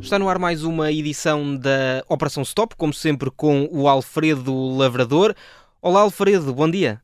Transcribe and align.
Está 0.00 0.18
no 0.18 0.28
ar 0.28 0.40
mais 0.40 0.64
uma 0.64 0.90
edição 0.90 1.56
da 1.56 2.04
Operação 2.08 2.42
Stop, 2.42 2.74
como 2.74 2.92
sempre 2.92 3.30
com 3.30 3.68
o 3.70 3.86
Alfredo 3.86 4.76
Lavrador. 4.76 5.36
Olá 5.80 6.00
Alfredo, 6.00 6.52
bom 6.52 6.68
dia. 6.68 7.00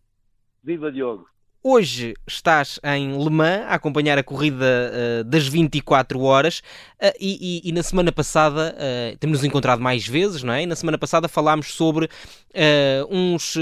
Viva 0.60 0.90
Diogo! 0.90 1.35
Hoje 1.68 2.14
estás 2.28 2.78
em 2.84 3.20
Le 3.20 3.28
Mans 3.28 3.64
a 3.66 3.74
acompanhar 3.74 4.16
a 4.16 4.22
corrida 4.22 4.64
uh, 4.64 5.24
das 5.24 5.48
24 5.48 6.20
horas 6.20 6.60
uh, 7.02 7.12
e, 7.18 7.60
e, 7.64 7.68
e, 7.68 7.72
na 7.72 7.82
semana 7.82 8.12
passada 8.12 8.72
uh, 8.78 9.16
temos 9.16 9.38
nos 9.38 9.44
encontrado 9.44 9.82
mais 9.82 10.06
vezes, 10.06 10.44
não 10.44 10.52
é? 10.52 10.62
E 10.62 10.66
na 10.66 10.76
semana 10.76 10.96
passada 10.96 11.26
falámos 11.26 11.74
sobre 11.74 12.08
uns 13.10 13.58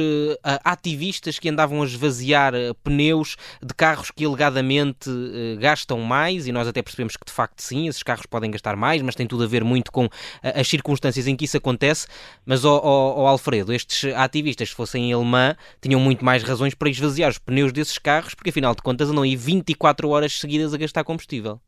ativistas 0.62 1.40
que 1.40 1.48
andavam 1.48 1.82
a 1.82 1.84
esvaziar 1.84 2.52
pneus 2.84 3.36
de 3.60 3.74
carros 3.74 4.12
que 4.12 4.24
alegadamente 4.24 5.10
gastam 5.58 5.98
mais 5.98 6.46
e 6.46 6.52
nós 6.52 6.68
até 6.68 6.80
percebemos 6.80 7.16
que 7.16 7.26
de 7.26 7.32
facto 7.32 7.60
sim, 7.60 7.88
esses 7.88 8.04
carros 8.04 8.24
podem 8.26 8.52
gastar 8.52 8.76
mais, 8.76 9.02
mas 9.02 9.16
tem 9.16 9.26
tudo 9.26 9.42
a 9.42 9.46
ver 9.48 9.64
muito 9.64 9.90
com 9.90 10.08
as 10.44 10.68
circunstâncias 10.68 11.26
em 11.26 11.34
que 11.34 11.44
isso 11.44 11.56
acontece. 11.56 12.06
Mas, 12.46 12.64
ó 12.64 12.76
oh, 12.76 13.18
oh, 13.18 13.22
oh, 13.22 13.26
Alfredo, 13.26 13.72
estes 13.72 14.14
ativistas, 14.14 14.68
se 14.68 14.76
fossem 14.76 15.10
em 15.10 15.18
Le 15.18 15.24
Mans, 15.24 15.56
tinham 15.80 15.98
muito 15.98 16.24
mais 16.24 16.44
razões 16.44 16.72
para 16.72 16.88
esvaziar 16.88 17.32
os 17.32 17.38
pneus 17.38 17.72
desses 17.72 17.93
esses 17.94 17.98
carros, 17.98 18.34
porque 18.34 18.50
afinal 18.50 18.74
de 18.74 18.82
contas 18.82 19.10
andam 19.10 19.22
aí 19.22 19.36
24 19.36 20.08
horas 20.08 20.32
seguidas 20.38 20.74
a 20.74 20.78
gastar 20.78 21.04
combustível. 21.04 21.60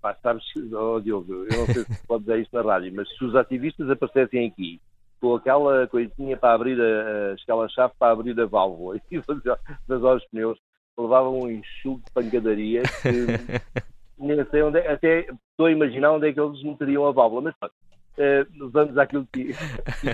Pá, 0.00 0.14
sabes, 0.22 0.44
oh, 0.72 1.00
Diogo, 1.00 1.32
eu 1.32 1.58
não 1.58 1.66
sei 1.66 1.84
se 1.84 2.06
pode 2.06 2.24
dizer 2.24 2.40
isto 2.40 2.54
na 2.54 2.62
rádio, 2.62 2.92
mas 2.94 3.08
se 3.16 3.24
os 3.24 3.34
ativistas 3.34 3.88
aparecessem 3.88 4.48
aqui 4.48 4.80
com 5.20 5.34
aquela 5.36 5.86
coisinha 5.86 6.36
para 6.36 6.54
abrir 6.54 6.78
a, 6.80 7.36
chave 7.68 7.94
para 7.98 8.12
abrir 8.12 8.38
a 8.40 8.46
válvula 8.46 9.00
e 9.10 9.22
fazer 9.22 9.56
os 9.88 10.24
pneus, 10.26 10.58
levavam 10.98 11.40
um 11.40 11.50
enxugo 11.50 12.02
de 12.04 12.12
pancadaria 12.12 12.82
que 12.82 13.26
nem 14.18 14.44
sei 14.50 14.62
onde 14.62 14.78
é, 14.78 14.92
até 14.92 15.20
estou 15.20 15.66
a 15.66 15.70
imaginar 15.70 16.12
onde 16.12 16.28
é 16.28 16.32
que 16.32 16.40
eles 16.40 16.62
meteriam 16.62 17.06
a 17.06 17.12
válvula, 17.12 17.42
mas 17.42 17.54
pronto, 17.58 17.74
uh, 18.18 18.70
vamos 18.70 18.96
àquilo 18.98 19.26
que, 19.32 19.54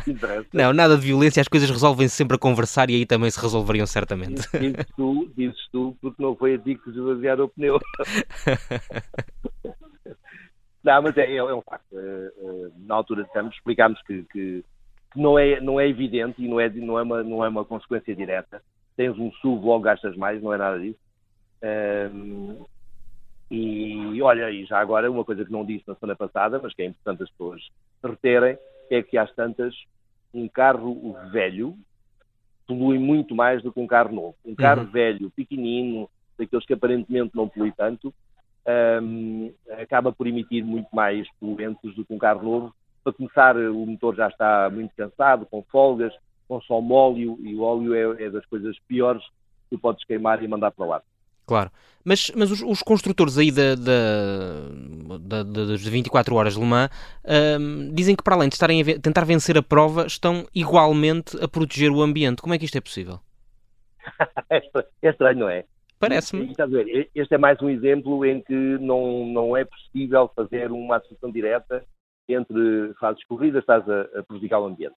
que 0.05 0.11
interessa. 0.11 0.47
Não, 0.53 0.73
nada 0.73 0.97
de 0.97 1.07
violência, 1.07 1.41
as 1.41 1.49
coisas 1.49 1.71
resolvem-se 1.71 2.15
sempre 2.15 2.37
a 2.37 2.39
conversar 2.39 2.91
e 2.91 2.97
aí 2.97 3.07
também 3.07 3.31
se 3.31 3.41
resolveriam 3.41 3.87
certamente. 3.87 4.43
Dizes 4.59 4.87
tu, 4.97 5.31
dizes 5.37 5.69
tu, 5.73 5.97
porque 6.01 6.23
não 6.23 6.37
foi 6.37 6.55
a 6.55 6.59
ti 6.59 6.77
que 6.77 6.91
esvaziaram 6.91 7.45
o 7.45 7.49
pneu. 7.49 7.79
não, 10.85 11.03
mas 11.03 11.17
é, 11.17 11.33
é, 11.33 11.37
é 11.37 11.55
um 11.55 11.63
facto. 11.63 11.93
Uh, 11.93 12.31
uh, 12.39 12.73
na 12.87 12.95
altura 12.95 13.23
estamos, 13.23 13.55
explicámos 13.55 14.01
que, 14.03 14.23
que, 14.25 14.65
que, 15.13 15.21
não, 15.21 15.39
é, 15.39 15.61
não 15.61 15.81
é 15.81 15.89
evidente 15.89 16.43
e 16.43 16.49
não 16.49 16.61
é, 16.61 16.69
não, 16.69 16.99
é 16.99 17.03
uma, 17.03 17.23
não 17.23 17.45
é 17.45 17.49
uma 17.49 17.65
consequência 17.65 18.15
direta. 18.15 18.63
Tens 18.97 19.17
um 19.19 19.33
SUV, 19.33 19.65
logo 19.65 19.85
gastas 19.85 20.17
mais, 20.17 20.43
não 20.43 20.53
é 20.53 20.59
nada 20.59 20.79
disso. 20.79 20.99
Uh, 21.63 22.67
e 23.51 24.21
olha, 24.23 24.51
e 24.51 24.65
já 24.67 24.79
agora 24.79 25.11
uma 25.11 25.25
coisa 25.25 25.45
que 25.45 25.53
não 25.53 25.65
disse 25.65 25.85
na 25.87 25.95
semana 25.95 26.17
passada, 26.17 26.61
mas 26.63 26.75
que 26.75 26.83
é 26.83 26.87
importante 26.87 27.23
as 27.23 27.31
pessoas 27.31 27.63
reterem, 28.05 28.59
é 28.91 29.03
que 29.03 29.17
às 29.17 29.33
tantas 29.35 29.75
um 30.33 30.49
carro 30.49 31.17
velho 31.33 31.77
polui 32.67 32.99
muito 32.99 33.35
mais 33.35 33.63
do 33.63 33.73
que 33.73 33.81
um 33.81 33.87
carro 33.87 34.15
novo. 34.15 34.37
Um 34.45 34.55
carro 34.55 34.83
uhum. 34.83 34.91
velho, 34.91 35.31
pequenino, 35.31 36.09
daqueles 36.39 36.67
que 36.67 36.75
aparentemente 36.75 37.35
não 37.35 37.49
polui 37.49 37.73
tanto, 37.73 38.13
um, 39.03 39.51
acaba 39.81 40.13
por 40.13 40.27
emitir 40.27 40.65
muito 40.65 40.89
mais 40.95 41.27
poluentes 41.41 41.95
do 41.95 42.05
que 42.05 42.13
um 42.13 42.19
carro 42.19 42.43
novo. 42.43 42.75
Para 43.03 43.15
começar, 43.15 43.57
o 43.57 43.87
motor 43.87 44.15
já 44.15 44.29
está 44.29 44.69
muito 44.71 44.95
cansado, 44.95 45.47
com 45.47 45.63
folgas, 45.63 46.13
consome 46.47 46.93
óleo, 46.93 47.39
e 47.41 47.55
o 47.55 47.63
óleo 47.63 47.95
é, 47.95 48.25
é 48.25 48.31
das 48.31 48.45
coisas 48.45 48.79
piores 48.87 49.25
que 49.71 49.79
podes 49.79 50.05
queimar 50.05 50.43
e 50.43 50.49
mandar 50.49 50.71
para 50.71 50.87
o 50.87 50.93
ar. 50.93 51.03
Claro. 51.49 51.71
Mas, 52.05 52.31
mas 52.37 52.51
os, 52.51 52.63
os 52.63 52.83
construtores 52.83 53.39
aí 53.39 53.51
da, 53.51 53.75
da, 53.75 55.43
da, 55.43 55.43
das 55.43 55.83
24 55.83 56.35
horas 56.35 56.55
de 56.55 56.61
Le 56.61 56.67
Mans 56.67 56.91
um, 57.59 57.93
dizem 57.95 58.15
que, 58.15 58.23
para 58.23 58.35
além 58.35 58.51
de 58.51 58.55
estarem 58.55 58.83
a 58.83 59.01
tentar 59.01 59.25
vencer 59.25 59.57
a 59.57 59.63
prova, 59.63 60.07
estão 60.07 60.47
igualmente 60.55 61.43
a 61.43 61.49
proteger 61.49 61.91
o 61.91 62.03
ambiente. 62.03 62.43
Como 62.43 62.53
é 62.53 62.59
que 62.59 62.67
isto 62.67 62.77
é 62.77 62.81
possível? 62.83 63.19
é 64.51 65.09
estranho, 65.09 65.39
não 65.39 65.49
é? 65.49 65.65
Parece-me. 65.99 66.53
Este 67.15 67.35
é 67.35 67.39
mais 67.39 67.61
um 67.63 67.71
exemplo 67.71 68.25
em 68.25 68.43
que 68.43 68.55
não, 68.79 69.27
não 69.27 69.57
é 69.57 69.65
possível 69.65 70.31
fazer 70.37 70.71
uma 70.71 70.97
associação 70.97 71.33
direta 71.33 71.85
entre 72.29 72.93
fazes 73.01 73.25
corridas, 73.25 73.63
estás 73.63 73.89
a, 73.89 74.03
a 74.19 74.23
prejudicar 74.23 74.61
o 74.61 74.67
ambiente. 74.67 74.95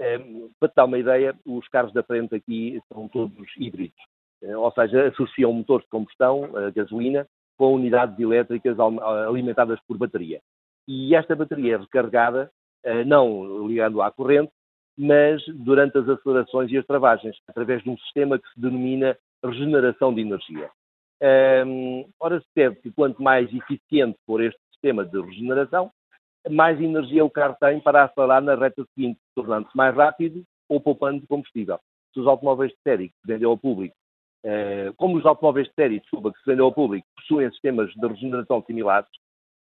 Um, 0.00 0.48
para 0.58 0.68
te 0.70 0.74
dar 0.74 0.86
uma 0.86 0.98
ideia, 0.98 1.38
os 1.44 1.68
carros 1.68 1.92
da 1.92 2.02
frente 2.02 2.34
aqui 2.34 2.80
são 2.90 3.06
todos 3.06 3.46
híbridos. 3.58 4.00
Eh, 4.42 4.56
ou 4.56 4.70
seja, 4.72 5.08
associam 5.08 5.52
motores 5.52 5.84
de 5.84 5.90
combustão, 5.90 6.50
a 6.56 6.70
gasolina, 6.70 7.26
com 7.56 7.74
unidades 7.74 8.18
elétricas 8.18 8.76
alimentadas 8.78 9.78
por 9.86 9.98
bateria. 9.98 10.40
E 10.88 11.14
esta 11.14 11.36
bateria 11.36 11.74
é 11.74 11.78
recarregada, 11.78 12.50
eh, 12.84 13.04
não 13.04 13.66
ligando 13.68 14.00
à 14.00 14.10
corrente, 14.10 14.52
mas 14.96 15.42
durante 15.46 15.98
as 15.98 16.08
acelerações 16.08 16.70
e 16.70 16.78
as 16.78 16.86
travagens, 16.86 17.36
através 17.48 17.82
de 17.82 17.90
um 17.90 17.98
sistema 17.98 18.38
que 18.38 18.48
se 18.48 18.60
denomina 18.60 19.16
regeneração 19.44 20.12
de 20.12 20.20
energia. 20.20 20.70
Ora, 22.18 22.40
se 22.40 22.46
percebe 22.54 22.80
que 22.82 22.92
quanto 22.92 23.22
mais 23.22 23.52
eficiente 23.52 24.18
for 24.26 24.42
este 24.42 24.58
sistema 24.72 25.04
de 25.04 25.20
regeneração, 25.20 25.90
mais 26.50 26.80
energia 26.80 27.24
o 27.24 27.30
carro 27.30 27.56
tem 27.60 27.80
para 27.80 28.04
acelerar 28.04 28.42
na 28.42 28.54
reta 28.54 28.84
seguinte, 28.94 29.20
tornando-se 29.34 29.76
mais 29.76 29.94
rápido 29.94 30.42
ou 30.68 30.80
poupando 30.80 31.26
combustível. 31.26 31.78
Se 32.12 32.20
os 32.20 32.26
automóveis 32.26 32.72
de 32.72 32.78
série 32.82 33.08
que 33.08 33.26
vendem 33.26 33.46
ao 33.46 33.58
público 33.58 33.94
como 34.96 35.18
os 35.18 35.26
automóveis 35.26 35.68
de 35.68 35.74
série, 35.74 36.00
desculpa, 36.00 36.32
que 36.32 36.38
se 36.38 36.46
vendem 36.46 36.64
ao 36.64 36.72
público, 36.72 37.06
possuem 37.16 37.50
sistemas 37.50 37.90
de 37.92 38.06
regeneração 38.06 38.62
similares 38.66 39.10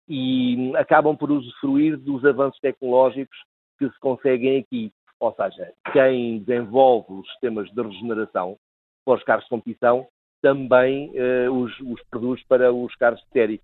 e 0.08 0.72
acabam 0.76 1.16
por 1.16 1.30
usufruir 1.30 1.96
dos 1.96 2.24
avanços 2.24 2.60
tecnológicos 2.60 3.36
que 3.78 3.88
se 3.88 4.00
conseguem 4.00 4.58
aqui. 4.58 4.92
Ou 5.20 5.32
seja, 5.34 5.72
quem 5.92 6.38
desenvolve 6.40 7.12
os 7.12 7.30
sistemas 7.30 7.70
de 7.70 7.82
regeneração 7.82 8.56
para 9.04 9.14
os 9.14 9.24
carros 9.24 9.44
de 9.44 9.50
competição 9.50 10.06
também 10.42 11.10
uh, 11.10 11.52
os, 11.52 11.78
os, 11.80 12.02
produz 12.10 12.42
para 12.48 12.72
os 12.72 12.94
carros 12.96 13.20
de 13.20 13.28
série. 13.32 13.60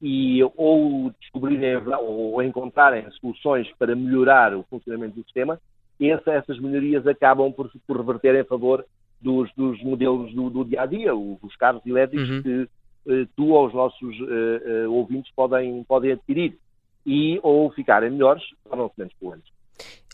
E 0.00 0.40
ou 0.56 1.10
descobrirem 1.20 1.76
ou 2.00 2.40
encontrarem 2.42 3.10
soluções 3.12 3.68
para 3.78 3.96
melhorar 3.96 4.54
o 4.54 4.62
funcionamento 4.64 5.16
do 5.16 5.24
sistema, 5.24 5.58
essa, 6.00 6.32
essas 6.32 6.60
melhorias 6.60 7.04
acabam 7.06 7.52
por, 7.52 7.68
por 7.86 7.96
reverter 7.96 8.36
em 8.36 8.44
favor 8.44 8.84
dos, 9.20 9.50
dos 9.56 9.82
modelos 9.82 10.32
do, 10.34 10.50
do, 10.50 10.64
dia 10.64 10.82
a 10.82 10.86
dia, 10.86 11.14
os 11.14 11.56
carros 11.56 11.84
elétricos 11.84 12.28
uhum. 12.28 12.42
que 12.42 12.68
uh, 13.06 13.26
tu 13.36 13.48
ou 13.48 13.66
os 13.66 13.74
nossos 13.74 14.20
uh, 14.20 14.86
uh, 14.86 14.92
ouvintes 14.92 15.32
podem, 15.34 15.84
podem 15.84 16.12
adquirir 16.12 16.56
e 17.04 17.38
ou 17.42 17.70
ficarem 17.72 18.10
melhores, 18.10 18.42
tornam-se 18.68 18.94
menos 18.98 19.14
poluentes. 19.20 19.52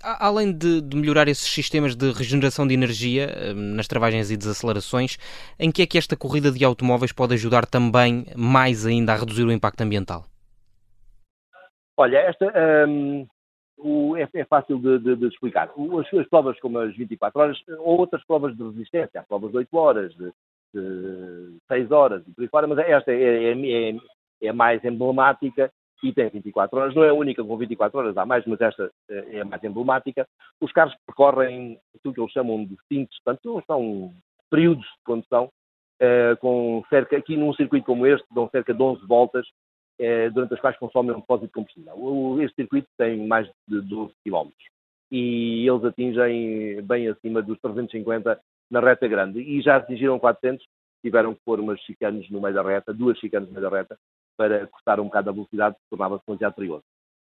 Além 0.03 0.53
de, 0.53 0.82
de, 0.82 0.97
melhorar 0.97 1.28
esses 1.28 1.48
sistemas 1.48 1.97
de 1.97 2.12
regeneração 2.12 2.66
de 2.66 2.75
energia 2.75 3.54
nas 3.54 3.88
travagens 3.88 4.31
e 4.31 4.37
desacelerações, 4.37 5.16
em 5.59 5.72
que 5.72 5.81
é 5.81 5.86
que 5.86 5.97
esta 5.97 6.15
corrida 6.15 6.53
de 6.53 6.62
automóveis 6.62 7.10
pode 7.10 7.32
ajudar 7.32 7.65
também 7.65 8.26
mais 8.36 8.84
ainda 8.84 9.15
a 9.15 9.16
reduzir 9.16 9.44
o 9.44 9.50
impacto 9.50 9.81
ambiental? 9.81 10.26
Olha, 11.97 12.19
esta, 12.19 12.53
um, 12.86 13.26
o, 13.84 14.17
é, 14.17 14.27
é, 14.34 14.45
fácil 14.45 14.78
de, 14.78 14.99
de, 14.99 15.17
de 15.17 15.27
explicar. 15.27 15.69
As, 15.69 16.19
as, 16.19 16.28
provas 16.28 16.59
como 16.59 16.78
as 16.78 16.97
24 16.97 17.39
horas, 17.39 17.62
ou 17.78 17.99
outras 18.00 18.25
provas 18.25 18.56
de 18.56 18.62
resistência, 18.62 19.21
há 19.21 19.22
provas 19.22 19.50
de 19.50 19.59
8 19.59 19.77
horas, 19.77 20.15
de, 20.15 20.33
de 20.75 21.59
6 21.69 21.93
horas 21.93 22.22
e 22.27 22.33
por 22.33 22.43
aí 22.43 22.49
fora, 22.49 22.67
mas 22.67 22.78
esta 22.78 23.12
é, 23.12 23.53
é, 23.53 23.91
é, 23.91 23.97
é 24.43 24.53
mais 24.53 24.83
emblemática 24.84 25.71
e 26.03 26.12
tem 26.12 26.28
24 26.31 26.78
horas. 26.78 26.95
Não 26.95 27.05
é 27.05 27.11
a 27.11 27.15
única 27.15 27.45
com 27.45 27.56
24 27.56 27.99
horas, 27.99 28.17
há 28.17 28.25
mais, 28.25 28.45
mas 28.47 28.61
esta 28.61 28.91
é 29.09 29.41
a 29.41 29.45
mais 29.45 29.62
emblemática. 29.62 30.27
Os 30.61 30.72
carros 30.72 30.95
percorrem 31.06 31.78
aquilo 31.95 32.15
que 32.15 32.21
eles 32.21 32.33
chamam 32.33 32.65
de 32.65 32.77
cintos, 32.89 33.19
portanto, 33.22 33.63
são 33.66 34.13
períodos 34.51 34.84
de 34.84 35.04
condução, 35.04 35.51
uh, 36.01 36.36
com 36.41 36.83
cerca, 36.89 37.16
aqui 37.16 37.36
num 37.36 37.53
circuito 37.54 37.86
como 37.86 38.07
este, 38.07 38.27
dão 38.34 38.48
cerca 38.51 38.72
de 38.72 38.83
11 38.83 39.07
voltas, 39.07 39.47
eh, 39.99 40.31
durante 40.31 40.55
as 40.55 40.61
quais 40.61 40.77
consomem 40.79 41.13
um 41.13 41.21
depósito 41.21 41.47
de 41.47 41.53
combustível. 41.53 42.43
Este 42.43 42.57
circuito 42.57 42.89
tem 42.97 43.27
mais 43.27 43.49
de 43.69 43.81
12 43.81 44.13
km 44.25 44.51
e 45.11 45.69
eles 45.69 45.85
atingem 45.85 46.83
bem 46.83 47.09
acima 47.09 47.43
dos 47.43 47.59
350 47.61 48.41
na 48.71 48.81
reta 48.81 49.07
grande 49.07 49.41
e 49.41 49.61
já 49.61 49.77
atingiram 49.77 50.19
400, 50.19 50.67
tiveram 51.03 51.35
que 51.35 51.41
pôr 51.45 51.61
umas 51.61 51.81
chicanes 51.81 52.29
no 52.31 52.41
meio 52.41 52.55
da 52.55 52.63
reta, 52.63 52.93
duas 52.93 53.19
chicanes 53.19 53.49
no 53.49 53.55
meio 53.55 53.71
da 53.71 53.77
reta, 53.77 53.99
para 54.37 54.67
cortar 54.67 54.99
um 54.99 55.05
bocado 55.05 55.31
a 55.31 55.33
velocidade, 55.33 55.77
tornava-se 55.89 56.25
demasiado 56.27 56.55
perigoso. 56.55 56.83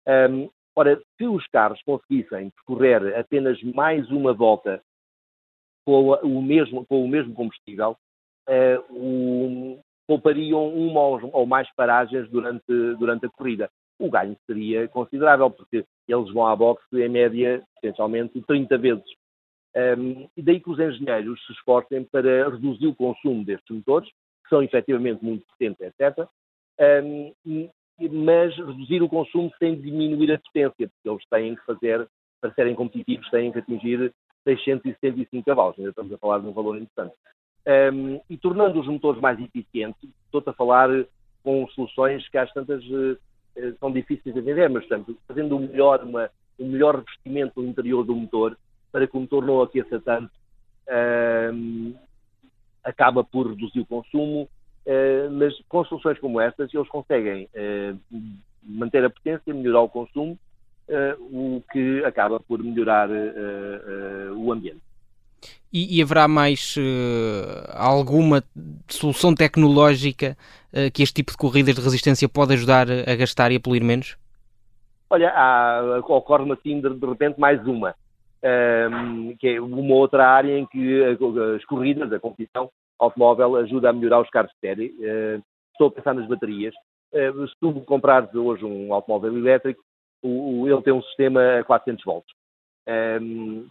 Um, 0.08 0.50
ora, 0.76 1.02
se 1.18 1.28
os 1.28 1.46
carros 1.48 1.82
conseguissem 1.84 2.52
percorrer 2.52 3.18
apenas 3.18 3.62
mais 3.64 4.10
uma 4.10 4.34
volta 4.34 4.82
com 5.86 6.12
o 6.12 6.42
mesmo, 6.42 6.86
com 6.86 7.04
o 7.04 7.08
mesmo 7.08 7.34
combustível, 7.34 7.98
uh, 8.48 8.94
o, 8.94 9.84
poupariam 10.08 10.68
uma 10.68 11.02
ou 11.02 11.46
mais 11.46 11.68
paragens 11.76 12.30
durante, 12.30 12.66
durante 12.98 13.26
a 13.26 13.30
corrida. 13.30 13.70
O 14.00 14.10
ganho 14.10 14.36
seria 14.46 14.88
considerável, 14.88 15.50
porque 15.50 15.86
eles 16.08 16.34
vão 16.34 16.46
à 16.46 16.56
boxe 16.56 16.84
em 16.94 17.10
média, 17.10 17.64
essencialmente, 17.78 18.42
30 18.42 18.78
vezes. 18.78 19.06
Um, 19.76 20.28
e 20.38 20.42
daí 20.42 20.60
que 20.60 20.70
os 20.70 20.80
engenheiros 20.80 21.44
se 21.46 21.54
esforcem 21.54 22.04
para 22.04 22.50
reduzir 22.50 22.88
o 22.88 22.96
consumo 22.96 23.44
destes 23.44 23.76
motores, 23.76 24.10
que 24.10 24.50
são 24.50 24.64
efetivamente 24.64 25.24
muito 25.24 25.46
potentes, 25.48 25.82
etc., 25.82 26.28
um, 26.80 27.70
mas 28.12 28.56
reduzir 28.58 29.02
o 29.02 29.10
consumo 29.10 29.52
sem 29.58 29.80
diminuir 29.80 30.34
a 30.34 30.40
potência, 30.40 30.90
porque 30.90 31.10
eles 31.10 31.26
têm 31.30 31.56
que 31.56 31.66
fazer, 31.66 32.08
para 32.42 32.54
serem 32.54 32.76
competitivos, 32.76 33.30
têm 33.30 33.52
que 33.52 33.60
atingir 33.60 34.14
675 34.46 35.46
cavalos. 35.46 35.78
Ainda 35.78 35.90
estamos 35.90 36.12
a 36.12 36.18
falar 36.18 36.40
de 36.40 36.48
um 36.48 36.54
valor 36.54 36.78
interessante. 36.78 37.16
Um, 37.68 38.22
e 38.30 38.38
tornando 38.38 38.80
os 38.80 38.88
motores 38.88 39.20
mais 39.20 39.40
eficientes, 39.40 40.08
estou 40.26 40.44
a 40.46 40.54
falar 40.54 40.88
com 41.44 41.68
soluções 41.70 42.28
que 42.30 42.38
às 42.38 42.52
tantas 42.54 42.84
uh, 42.86 43.18
são 43.80 43.92
difíceis 43.92 44.36
de 44.36 44.42
vender, 44.42 44.70
mas 44.70 44.86
portanto, 44.86 45.18
fazendo 45.28 45.58
um 45.58 45.62
melhor, 45.62 46.04
uma, 46.04 46.30
um 46.60 46.68
melhor 46.68 46.98
revestimento 46.98 47.60
no 47.60 47.68
interior 47.68 48.04
do 48.04 48.16
motor 48.16 48.56
para 48.92 49.08
que 49.08 49.18
o 49.18 49.20
motor 49.20 49.44
não 49.44 49.62
aqueça 49.62 50.00
tanto, 50.00 50.32
acaba 52.84 53.24
por 53.24 53.50
reduzir 53.50 53.80
o 53.80 53.86
consumo, 53.86 54.44
uh, 54.86 55.32
mas 55.32 55.54
com 55.68 55.84
soluções 55.86 56.20
como 56.20 56.40
estas 56.40 56.72
eles 56.72 56.88
conseguem 56.88 57.50
manter 58.62 59.04
a 59.04 59.10
potência, 59.10 59.54
melhorar 59.54 59.82
o 59.82 59.90
consumo, 59.90 60.38
o 61.32 61.64
que 61.72 62.04
acaba 62.06 62.40
por 62.40 62.64
melhorar 62.64 63.10
o 64.38 64.52
ambiente. 64.52 64.85
E, 65.72 65.98
e, 65.98 66.02
haverá 66.02 66.28
mais 66.28 66.76
uh, 66.78 67.72
alguma 67.74 68.42
solução 68.88 69.36
tecnológica 69.36 70.38
uh, 70.72 70.90
que 70.92 71.04
este 71.04 71.16
tipo 71.16 71.32
de 71.32 71.38
corridas 71.38 71.76
de 71.76 71.82
resistência 71.82 72.30
pode 72.30 72.54
ajudar 72.54 72.88
a 72.90 73.16
gastar 73.16 73.52
e 73.52 73.58
a 73.58 73.60
poluir 73.60 73.84
menos? 73.84 74.18
Olha, 75.10 75.34
ocorre-me 76.08 76.54
assim 76.54 76.80
de, 76.80 76.90
de, 76.90 77.06
repente 77.06 77.40
mais 77.40 77.66
uma, 77.68 77.94
um, 78.92 79.36
que 79.38 79.50
é 79.50 79.62
uma 79.62 79.96
outra 79.96 80.28
área 80.28 80.58
em 80.58 80.66
que 80.66 81.04
as 81.04 81.66
corridas, 81.66 82.12
a 82.12 82.20
competição 82.20 82.70
automóvel 82.98 83.58
ajuda 83.58 83.90
a 83.90 83.94
melhorar 83.94 84.22
os 84.22 84.30
carros 84.30 84.52
de 84.52 84.60
série. 84.60 84.96
Uh, 85.00 85.44
estou 85.74 85.88
a 85.88 85.92
pensar 85.92 86.14
nas 86.14 86.28
baterias. 86.28 86.74
se 87.12 87.56
tu 87.60 87.82
comprares 87.82 88.34
hoje 88.34 88.64
um 88.64 88.94
automóvel 88.94 89.38
elétrico, 89.38 89.84
o, 90.22 90.62
o, 90.62 90.68
ele 90.70 90.82
tem 90.82 90.94
um 90.94 91.04
sistema 91.04 91.60
a 91.60 91.64
400 91.64 92.04
volts. 92.04 92.34
Um, 92.88 93.68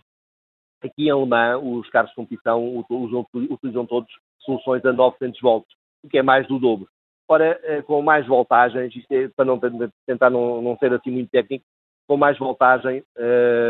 Aqui 0.85 1.07
em 1.07 1.11
Alemã, 1.11 1.57
os 1.57 1.89
carros 1.89 2.11
de 2.11 2.17
competição 2.17 2.77
utilizam 2.77 3.87
todos 3.87 4.11
soluções 4.41 4.85
a 4.85 4.93
900 4.93 5.41
volts, 5.41 5.75
o 6.03 6.09
que 6.09 6.19
é 6.19 6.23
mais 6.23 6.47
do 6.47 6.59
dobro. 6.59 6.87
Ora, 7.27 7.59
eh, 7.63 7.81
com 7.81 8.03
mais 8.03 8.27
voltagens, 8.27 8.93
é, 9.11 9.29
para 9.29 9.47
não 9.47 9.59
tentar 10.07 10.29
não, 10.29 10.61
não 10.61 10.77
ser 10.77 10.93
assim 10.93 11.11
muito 11.11 11.31
técnico, 11.31 11.65
com 12.07 12.17
mais 12.19 12.39
voltagem, 12.39 13.03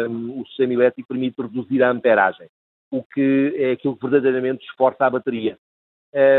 um, 0.09 0.41
o 0.41 0.47
sistema 0.47 0.73
elétrico 0.73 1.09
permite 1.09 1.41
reduzir 1.41 1.83
a 1.85 1.91
amperagem, 1.91 2.49
o 2.91 3.03
que 3.03 3.55
é 3.57 3.73
aquilo 3.73 3.97
que 3.97 4.03
verdadeiramente 4.03 4.65
esforça 4.65 5.07
a 5.07 5.11
bateria, 5.11 5.57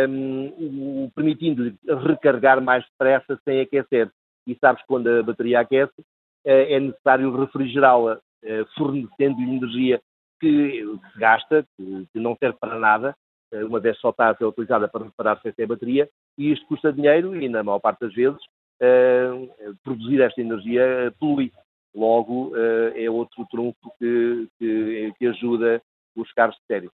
um, 0.10 1.10
permitindo 1.16 1.74
recarregar 2.06 2.62
mais 2.62 2.84
depressa 2.84 3.40
sem 3.46 3.62
aquecer. 3.62 4.12
E 4.46 4.56
sabes 4.60 4.82
que 4.82 4.88
quando 4.88 5.08
a 5.08 5.24
bateria 5.24 5.62
aquece, 5.62 6.04
eh, 6.44 6.74
é 6.74 6.80
necessário 6.80 7.36
refrigerá-la, 7.36 8.20
eh, 8.44 8.66
fornecendo-lhe 8.78 9.56
energia 9.56 10.02
que 10.40 10.84
se 11.14 11.20
gasta, 11.20 11.66
que, 11.78 12.08
que 12.14 12.20
não 12.20 12.36
serve 12.40 12.58
para 12.60 12.80
nada, 12.80 13.16
eh, 13.52 13.64
uma 13.64 13.80
vez 13.80 13.98
só 14.00 14.10
está 14.10 14.30
a 14.30 14.36
ser 14.36 14.46
utilizada 14.46 14.88
para 14.88 15.06
reparar 15.06 15.40
se 15.42 15.62
a 15.62 15.68
bateria, 15.68 16.10
e 16.38 16.52
isto 16.52 16.66
custa 16.68 16.92
dinheiro 16.92 17.36
e, 17.36 17.48
na 17.48 17.64
maior 17.64 17.80
parte 17.80 18.02
das 18.02 18.14
vezes, 18.14 18.40
uh, 18.82 19.76
produzir 19.84 20.22
esta 20.22 20.42
energia 20.42 21.14
polui. 21.20 21.52
Logo, 21.96 22.50
uh, 22.50 22.92
é 22.96 23.10
outro 23.10 23.46
trunfo 23.50 23.92
que, 23.98 24.48
que, 24.60 25.14
que, 25.18 25.28
ajuda 25.28 25.82
os 26.16 26.32
carros 26.34 26.56
de 26.56 26.62
série. 26.68 26.90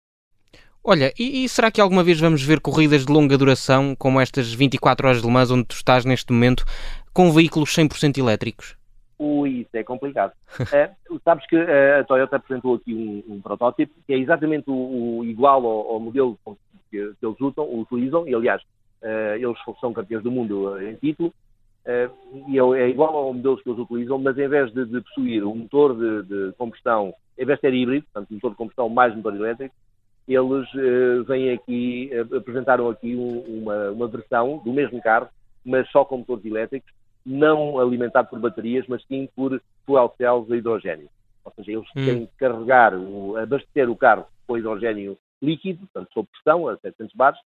Olha, 0.84 1.12
e, 1.18 1.44
e, 1.44 1.48
será 1.48 1.70
que 1.70 1.80
alguma 1.80 2.04
vez 2.04 2.20
vamos 2.20 2.42
ver 2.42 2.60
corridas 2.60 3.06
de 3.06 3.12
longa 3.12 3.36
duração, 3.36 3.94
como 3.96 4.20
estas 4.20 4.52
24 4.52 5.06
horas 5.06 5.20
de 5.22 5.26
Le 5.26 5.32
Mans, 5.32 5.50
onde 5.50 5.64
tu 5.64 5.74
estás 5.74 6.04
neste 6.04 6.32
momento, 6.32 6.64
com 7.14 7.32
veículos 7.32 7.70
100% 7.70 8.18
elétricos? 8.18 8.79
Ui, 9.22 9.50
isso 9.50 9.70
é 9.74 9.84
complicado. 9.84 10.32
é, 10.72 10.92
sabes 11.22 11.46
que 11.46 11.54
eh, 11.54 11.98
a 12.00 12.04
Toyota 12.04 12.36
apresentou 12.36 12.76
aqui 12.76 12.94
um, 12.94 13.34
um 13.34 13.40
protótipo 13.42 13.92
que 14.06 14.14
é 14.14 14.16
exatamente 14.16 14.70
o, 14.70 15.18
o 15.18 15.24
igual 15.26 15.62
ao, 15.66 15.92
ao, 15.92 16.00
modelo 16.00 16.38
que, 16.90 17.12
que 17.20 17.26
eles 17.26 17.38
usam, 17.38 17.68
utilizam, 17.70 18.26
e 18.26 18.34
aliás, 18.34 18.62
uh, 19.02 19.36
eles 19.36 19.58
são 19.78 19.92
campeões 19.92 20.24
do 20.24 20.30
mundo 20.30 20.80
em 20.80 20.94
título, 20.94 21.34
uh, 21.84 22.48
e 22.48 22.58
é, 22.58 22.82
é, 22.82 22.88
igual 22.88 23.14
ao 23.14 23.34
modelo 23.34 23.58
que 23.58 23.68
eles 23.68 23.78
utilizam, 23.78 24.18
mas 24.18 24.38
em 24.38 24.48
vez 24.48 24.72
de, 24.72 24.86
de 24.86 25.02
possuir 25.02 25.44
um 25.44 25.54
motor 25.54 25.94
de, 25.94 26.22
de, 26.22 26.52
combustão, 26.56 27.12
em 27.38 27.44
vez 27.44 27.58
de 27.58 27.60
ser 27.60 27.74
híbrido, 27.74 28.06
portanto, 28.10 28.32
motor 28.32 28.50
de 28.52 28.56
combustão 28.56 28.88
mais 28.88 29.14
motor 29.14 29.36
elétrico, 29.36 29.74
eles 30.26 30.74
uh, 30.74 31.24
vêm 31.24 31.52
aqui, 31.52 32.10
apresentaram 32.34 32.88
aqui 32.88 33.14
um, 33.14 33.64
uma, 33.64 33.90
uma 33.90 34.08
versão 34.08 34.62
do 34.64 34.72
mesmo 34.72 34.98
carro, 35.02 35.28
mas 35.62 35.86
só 35.90 36.06
com 36.06 36.16
motores 36.16 36.46
elétricos, 36.46 36.90
não 37.24 37.78
alimentado 37.78 38.28
por 38.28 38.38
baterias, 38.38 38.86
mas 38.88 39.04
sim 39.04 39.28
por 39.34 39.60
fuel 39.86 40.14
cells 40.16 40.50
a 40.52 40.56
hidrogênio. 40.56 41.08
Ou 41.44 41.52
seja, 41.54 41.72
eles 41.72 41.88
hum. 41.96 42.04
têm 42.04 42.26
que 42.26 42.32
carregar, 42.38 42.94
o, 42.94 43.36
abastecer 43.36 43.88
o 43.90 43.96
carro 43.96 44.26
com 44.46 44.58
hidrogênio 44.58 45.16
líquido, 45.42 45.86
portanto, 45.86 46.12
sob 46.12 46.28
pressão, 46.32 46.68
a 46.68 46.76
700 46.76 47.14
bares, 47.14 47.40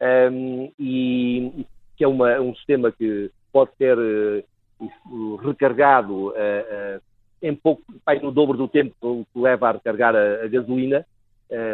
um, 0.00 0.72
e 0.78 1.66
que 1.96 2.04
é 2.04 2.08
uma, 2.08 2.38
um 2.40 2.54
sistema 2.54 2.92
que 2.92 3.30
pode 3.52 3.70
ser 3.76 3.96
uh, 3.98 5.36
recargado 5.36 6.28
uh, 6.28 6.30
uh, 6.30 7.00
em 7.40 7.54
pouco, 7.54 7.82
pai, 8.04 8.18
no 8.18 8.30
dobro 8.30 8.56
do 8.56 8.68
tempo 8.68 8.94
que 9.32 9.40
leva 9.40 9.68
a 9.68 9.72
recargar 9.72 10.14
a, 10.14 10.44
a 10.44 10.48
gasolina, 10.48 11.06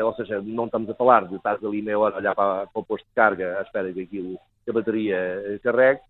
ou 0.05 0.15
seja, 0.15 0.43
não 0.43 0.67
estamos 0.67 0.91
a 0.91 0.95
falar 0.95 1.27
de 1.27 1.37
estar 1.37 1.57
ali 1.65 1.81
meia 1.81 1.99
hora 1.99 2.17
a 2.17 2.19
olhar 2.19 2.35
para, 2.35 2.67
para 2.67 2.81
o 2.81 2.85
posto 2.85 3.07
de 3.07 3.15
carga 3.15 3.59
à 3.59 3.63
espera 3.63 3.91
que 3.91 4.03
aquilo, 4.03 4.39
que 4.65 4.71
a 4.71 4.75
bateria 4.75 5.61
carregue, 5.63 6.01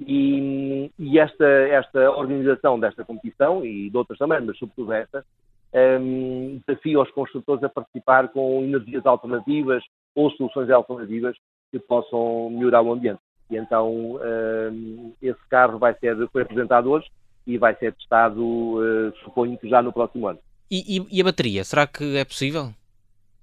e, 0.00 0.90
e 0.98 1.18
esta, 1.18 1.44
esta 1.44 2.10
organização 2.10 2.78
desta 2.78 3.04
competição, 3.04 3.64
e 3.64 3.90
de 3.90 3.96
outras 3.96 4.18
também, 4.18 4.40
mas 4.40 4.58
sobretudo 4.58 4.92
esta, 4.92 5.24
um, 5.72 6.60
desafia 6.66 7.00
os 7.00 7.10
construtores 7.10 7.62
a 7.62 7.68
participar 7.68 8.28
com 8.28 8.62
energias 8.62 9.04
alternativas 9.06 9.82
ou 10.14 10.30
soluções 10.32 10.70
alternativas 10.70 11.36
que 11.70 11.78
possam 11.78 12.50
melhorar 12.50 12.82
o 12.82 12.92
ambiente. 12.92 13.20
E 13.50 13.56
então 13.56 14.16
um, 14.16 15.12
esse 15.20 15.40
carro 15.48 15.78
vai 15.78 15.94
ser, 15.98 16.16
foi 16.30 16.42
apresentado 16.42 16.90
hoje 16.90 17.06
e 17.46 17.58
vai 17.58 17.74
ser 17.76 17.94
testado, 17.94 18.42
uh, 18.42 19.12
suponho 19.24 19.58
que 19.58 19.68
já 19.68 19.82
no 19.82 19.92
próximo 19.92 20.28
ano. 20.28 20.38
E, 20.70 20.98
e, 20.98 21.18
e 21.18 21.20
a 21.20 21.24
bateria, 21.24 21.64
será 21.64 21.86
que 21.86 22.16
é 22.16 22.24
possível? 22.24 22.72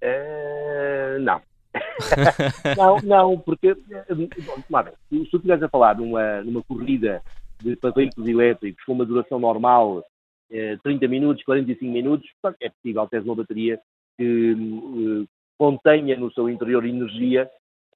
Uh, 0.01 1.19
não. 1.19 1.41
Não, 2.77 2.97
não, 3.03 3.39
porque, 3.39 3.75
claro, 4.67 4.91
se 5.09 5.25
tu 5.25 5.37
estiveres 5.37 5.63
a 5.63 5.69
falar 5.69 5.97
numa, 5.97 6.41
numa 6.41 6.63
corrida 6.63 7.21
de, 7.59 7.75
para 7.75 7.91
veículos 7.91 8.29
elétricos 8.29 8.83
com 8.83 8.93
uma 8.93 9.05
duração 9.05 9.39
normal, 9.39 10.03
eh, 10.51 10.77
30 10.83 11.07
minutos, 11.07 11.43
45 11.43 11.91
minutos, 11.91 12.29
é 12.61 12.69
possível 12.69 13.07
ter 13.07 13.21
uma 13.21 13.35
bateria 13.35 13.79
que 14.17 14.55
eh, 14.55 15.27
contenha 15.57 16.15
no 16.17 16.31
seu 16.31 16.49
interior 16.49 16.85
energia 16.85 17.49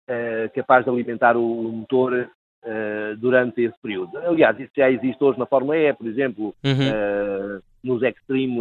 eh, 0.07 0.49
capaz 0.53 0.83
de 0.83 0.89
alimentar 0.89 1.37
o, 1.37 1.67
o 1.67 1.71
motor 1.71 2.29
eh, 2.63 3.15
durante 3.17 3.61
esse 3.61 3.75
período. 3.81 4.17
Aliás, 4.17 4.59
isso 4.59 4.71
já 4.75 4.91
existe 4.91 5.23
hoje 5.23 5.39
na 5.39 5.45
Fórmula 5.45 5.77
E, 5.77 5.93
por 5.93 6.07
exemplo, 6.07 6.55
uhum. 6.63 6.81
Eh, 6.81 7.59
nos 7.83 8.03
Extreme 8.03 8.59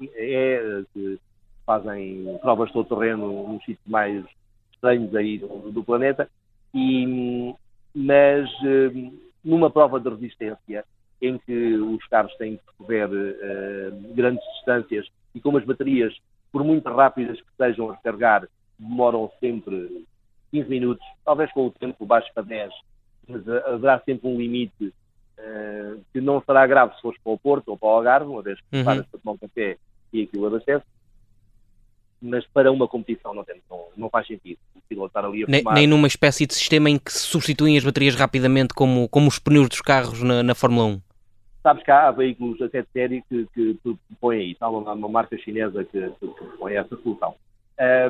E, 0.00 0.10
é, 0.14 0.82
fazem 1.70 2.36
provas 2.42 2.66
de 2.66 2.72
todo 2.72 2.88
terreno 2.88 3.52
nos 3.52 3.60
sítios 3.60 3.86
mais 3.86 4.24
estranhos 4.72 5.14
aí 5.14 5.38
do, 5.38 5.70
do 5.70 5.84
planeta, 5.84 6.28
e, 6.74 7.54
mas 7.94 8.50
eh, 8.64 9.10
numa 9.44 9.70
prova 9.70 10.00
de 10.00 10.08
resistência 10.08 10.84
em 11.22 11.38
que 11.38 11.74
os 11.76 12.04
carros 12.08 12.34
têm 12.38 12.56
que 12.56 12.64
percorrer 12.64 13.08
uh, 13.08 14.14
grandes 14.14 14.42
distâncias 14.54 15.06
e 15.32 15.40
como 15.40 15.58
as 15.58 15.64
baterias, 15.64 16.12
por 16.50 16.64
muito 16.64 16.88
rápidas 16.88 17.40
que 17.40 17.56
sejam 17.56 17.90
a 17.90 17.94
recarregar, 17.94 18.48
demoram 18.76 19.30
sempre 19.38 20.04
15 20.50 20.68
minutos, 20.68 21.06
talvez 21.24 21.52
com 21.52 21.66
o 21.66 21.70
tempo 21.70 22.04
baixo 22.04 22.30
para 22.34 22.42
10, 22.42 22.72
mas 23.28 23.48
haverá 23.48 24.00
sempre 24.00 24.28
um 24.28 24.36
limite 24.36 24.86
uh, 25.38 26.00
que 26.12 26.20
não 26.20 26.42
será 26.42 26.66
grave 26.66 26.96
se 26.96 27.02
fores 27.02 27.20
para 27.22 27.32
o 27.32 27.38
Porto 27.38 27.68
ou 27.68 27.78
para 27.78 27.88
o 27.88 27.92
Algarve, 27.92 28.30
uma 28.30 28.42
vez 28.42 28.58
que 28.58 28.78
uhum. 28.78 28.84
paras 28.84 29.06
para 29.06 29.20
tomar 29.20 29.34
um 29.34 29.38
café 29.38 29.76
e 30.12 30.22
aquilo 30.22 30.46
abastece, 30.46 30.84
mas 32.20 32.46
para 32.46 32.70
uma 32.70 32.86
competição 32.86 33.32
não, 33.32 33.42
tem, 33.44 33.60
não, 33.70 33.84
não 33.96 34.10
faz 34.10 34.26
sentido 34.26 34.58
o 34.76 34.80
piloto 34.88 35.08
estar 35.08 35.24
ali 35.24 35.44
a 35.44 35.46
nem, 35.46 35.62
nem 35.64 35.86
numa 35.86 36.06
espécie 36.06 36.46
de 36.46 36.54
sistema 36.54 36.90
em 36.90 36.98
que 36.98 37.12
se 37.12 37.20
substituem 37.20 37.76
as 37.76 37.84
baterias 37.84 38.14
rapidamente 38.14 38.74
como, 38.74 39.08
como 39.08 39.28
os 39.28 39.38
pneus 39.38 39.68
dos 39.68 39.80
carros 39.80 40.22
na, 40.22 40.42
na 40.42 40.54
Fórmula 40.54 40.86
1? 40.86 41.00
Sabes 41.62 41.82
que 41.82 41.90
há 41.90 42.10
veículos 42.10 42.60
até 42.62 42.82
de 42.82 42.88
série 42.92 43.22
que, 43.28 43.46
que, 43.54 43.74
que 43.82 43.98
põem 44.20 44.50
isso. 44.50 44.64
Há 44.64 44.70
uma, 44.70 44.92
uma 44.92 45.08
marca 45.08 45.36
chinesa 45.38 45.84
que, 45.84 46.00
que, 46.00 46.28
que 46.28 46.44
põe 46.58 46.74
essa 46.74 46.96
solução. 46.96 47.34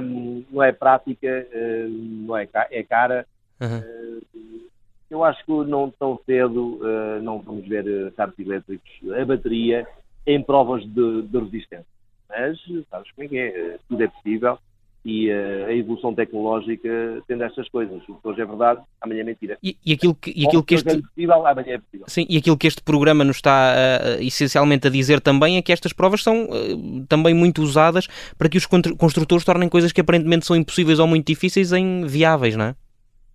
Um, 0.00 0.44
não 0.50 0.62
é 0.62 0.72
prática, 0.72 1.46
um, 1.54 2.24
não 2.26 2.36
é, 2.36 2.48
é 2.70 2.82
cara. 2.82 3.26
Uhum. 3.60 3.78
Uh, 3.78 4.70
eu 5.10 5.24
acho 5.24 5.44
que 5.44 5.52
não 5.52 5.90
tão 5.90 6.20
cedo 6.24 6.80
uh, 6.80 7.20
não 7.22 7.40
vamos 7.40 7.66
ver 7.66 8.12
carros 8.12 8.38
elétricos 8.38 8.90
a 9.20 9.24
bateria 9.24 9.86
em 10.24 10.40
provas 10.40 10.82
de, 10.84 11.22
de 11.22 11.38
resistência 11.38 11.99
Mas, 12.30 12.58
sabes 12.88 13.10
como 13.12 13.26
é 13.26 13.28
que 13.28 13.38
é? 13.38 13.78
Tudo 13.88 14.02
é 14.02 14.08
possível 14.08 14.58
e 15.04 15.30
uh, 15.30 15.66
a 15.66 15.74
evolução 15.74 16.14
tecnológica 16.14 17.22
tendo 17.26 17.42
estas 17.42 17.68
coisas. 17.68 18.02
O 18.08 18.14
que 18.16 18.28
hoje 18.28 18.42
é 18.42 18.44
verdade, 18.44 18.80
amanhã 19.00 19.20
é 19.22 19.24
mentira. 19.24 19.58
E, 19.62 19.76
e 19.84 19.92
aquilo 19.94 20.14
que, 20.14 20.30
e 20.36 20.46
aquilo 20.46 20.62
que 20.62 20.74
este... 20.74 20.90
É 20.90 21.00
possível, 21.00 21.46
amanhã 21.46 21.74
é 21.74 21.78
possível. 21.78 22.06
Sim, 22.06 22.26
e 22.28 22.36
aquilo 22.36 22.56
que 22.56 22.66
este 22.66 22.82
programa 22.82 23.24
nos 23.24 23.36
está 23.36 23.72
uh, 23.72 24.22
essencialmente 24.22 24.86
a 24.86 24.90
dizer 24.90 25.20
também 25.20 25.56
é 25.56 25.62
que 25.62 25.72
estas 25.72 25.92
provas 25.92 26.22
são 26.22 26.44
uh, 26.44 27.06
também 27.08 27.32
muito 27.32 27.62
usadas 27.62 28.08
para 28.36 28.48
que 28.48 28.58
os 28.58 28.66
construtores 28.66 29.44
tornem 29.44 29.68
coisas 29.68 29.92
que 29.92 30.00
aparentemente 30.00 30.46
são 30.46 30.54
impossíveis 30.54 30.98
ou 30.98 31.06
muito 31.06 31.26
difíceis 31.26 31.72
em 31.72 32.06
viáveis, 32.06 32.56
não 32.56 32.66
é? 32.66 32.74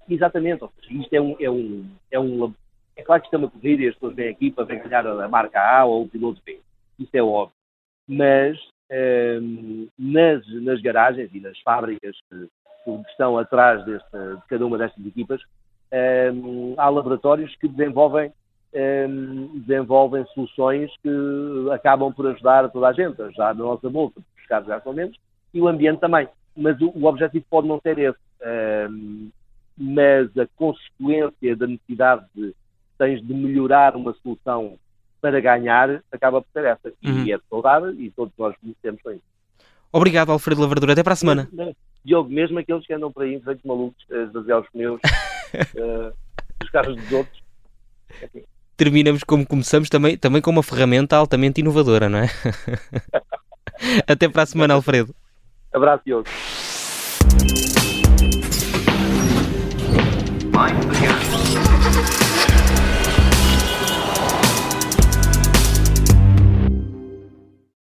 Exatamente, 0.08 0.64
ou 0.64 0.72
seja, 0.80 1.02
isto 1.02 1.14
é 1.14 1.22
um, 1.22 1.36
é 1.40 1.50
um, 1.50 1.86
é 2.12 2.20
um 2.20 2.54
é 2.96 3.02
claro 3.02 3.22
que 3.22 3.28
isto 3.28 3.34
é 3.34 3.38
uma 3.40 3.50
corrida 3.50 3.84
e 3.84 3.88
as 3.88 3.96
pessoas 3.96 4.16
vêm 4.16 4.30
aqui 4.30 4.52
para 4.52 4.66
ganhar 4.66 5.06
a 5.06 5.28
marca 5.28 5.60
A 5.60 5.84
ou 5.84 6.04
o 6.04 6.08
piloto 6.08 6.42
B. 6.46 6.60
Isso 6.98 7.10
é 7.14 7.22
óbvio. 7.22 7.54
Mas 8.08 8.58
nas, 9.98 10.64
nas 10.64 10.82
garagens 10.82 11.30
e 11.34 11.40
nas 11.40 11.58
fábricas 11.60 12.16
que, 12.30 12.48
que 12.84 13.10
estão 13.10 13.38
atrás 13.38 13.84
deste, 13.86 14.10
de 14.12 14.48
cada 14.48 14.66
uma 14.66 14.78
destas 14.78 15.06
equipas, 15.06 15.42
há 16.78 16.90
laboratórios 16.90 17.56
que 17.56 17.68
desenvolvem, 17.68 18.32
desenvolvem 19.66 20.26
soluções 20.34 20.92
que 21.02 21.70
acabam 21.72 22.14
por 22.14 22.28
ajudar 22.28 22.70
toda 22.70 22.88
a 22.88 22.94
gente, 22.94 23.18
já 23.36 23.54
na 23.54 23.64
nossa 23.64 23.90
bolsa, 23.90 24.20
os 24.20 24.46
carros 24.48 24.68
gastam 24.68 24.94
menos, 24.94 25.18
e 25.54 25.62
o 25.62 25.68
ambiente 25.68 26.00
também. 26.00 26.28
Mas 26.56 26.80
o, 26.82 26.90
o 26.96 27.06
objetivo 27.06 27.46
pode 27.50 27.68
não 27.68 27.80
ser 27.82 27.98
esse. 27.98 28.20
mas 29.78 30.38
a 30.38 30.48
consequência 30.56 31.56
da 31.56 31.68
necessidade 31.68 32.26
de 32.34 32.54
tens 32.98 33.22
de 33.26 33.34
melhorar 33.34 33.96
uma 33.96 34.14
solução 34.22 34.78
para 35.26 35.40
ganhar, 35.40 36.04
acaba 36.12 36.40
por 36.40 36.48
ser 36.54 36.66
essa. 36.66 36.94
E 37.02 37.10
uhum. 37.10 37.22
é 37.22 37.38
de 37.38 37.44
saudade 37.50 37.96
e 38.00 38.12
todos 38.12 38.32
nós 38.38 38.56
conhecemos 38.62 39.02
isso. 39.08 39.24
Obrigado, 39.92 40.32
Alfredo 40.32 40.62
Lavrador. 40.62 40.92
Até 40.92 41.02
para 41.02 41.14
a 41.14 41.16
semana. 41.16 41.50
Diogo, 42.04 42.30
mesmo 42.30 42.60
aqueles 42.60 42.86
que 42.86 42.94
andam 42.94 43.12
por 43.12 43.24
aí, 43.24 43.42
feitos 43.42 43.66
malucos, 43.66 44.06
a 44.12 44.18
esvaziar 44.18 44.60
os 44.60 44.70
pneus, 44.70 45.02
uh, 45.04 46.14
os 46.64 46.70
carros 46.70 46.96
dos 46.96 47.12
outros. 47.12 47.44
Enfim. 48.22 48.44
Terminamos 48.78 49.24
como 49.24 49.48
começamos, 49.48 49.90
também, 49.90 50.16
também 50.16 50.44
com 50.44 50.52
uma 50.52 50.62
ferramenta 50.62 51.16
altamente 51.16 51.62
inovadora, 51.62 52.08
não 52.08 52.20
é? 52.20 52.28
Até 54.06 54.30
para 54.30 54.44
a 54.44 54.46
semana, 54.46 54.76
Alfredo. 54.76 55.16
Abraço, 55.74 56.04
Diogo. 56.06 56.30
Mind 60.54 62.35